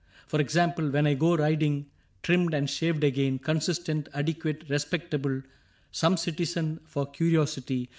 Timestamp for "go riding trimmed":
1.13-2.55